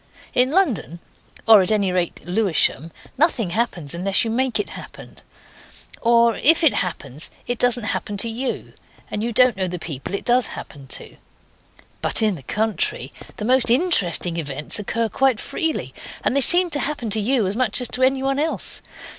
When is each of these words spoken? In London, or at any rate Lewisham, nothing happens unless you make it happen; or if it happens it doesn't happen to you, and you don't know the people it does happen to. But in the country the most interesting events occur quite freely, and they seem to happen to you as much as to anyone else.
In 0.33 0.49
London, 0.49 0.99
or 1.47 1.61
at 1.61 1.69
any 1.71 1.91
rate 1.91 2.21
Lewisham, 2.25 2.91
nothing 3.19 3.51
happens 3.51 3.93
unless 3.93 4.23
you 4.25 4.31
make 4.31 4.59
it 4.59 4.71
happen; 4.71 5.19
or 6.01 6.37
if 6.37 6.63
it 6.63 6.73
happens 6.73 7.29
it 7.45 7.59
doesn't 7.59 7.83
happen 7.83 8.17
to 8.17 8.27
you, 8.27 8.73
and 9.11 9.23
you 9.23 9.31
don't 9.31 9.55
know 9.55 9.67
the 9.67 9.77
people 9.77 10.15
it 10.15 10.25
does 10.25 10.47
happen 10.47 10.87
to. 10.87 11.17
But 12.01 12.23
in 12.23 12.33
the 12.33 12.41
country 12.41 13.13
the 13.37 13.45
most 13.45 13.69
interesting 13.69 14.37
events 14.37 14.79
occur 14.79 15.07
quite 15.07 15.39
freely, 15.39 15.93
and 16.23 16.35
they 16.35 16.41
seem 16.41 16.71
to 16.71 16.79
happen 16.79 17.11
to 17.11 17.19
you 17.21 17.45
as 17.45 17.55
much 17.55 17.79
as 17.79 17.87
to 17.89 18.01
anyone 18.01 18.39
else. 18.39 18.81